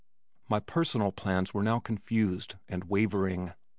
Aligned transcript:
My 0.49 0.59
personal 0.59 1.11
plans 1.11 1.53
were 1.53 1.61
now 1.61 1.77
confused 1.77 2.55
and 2.67 2.85
wavering. 2.85 3.51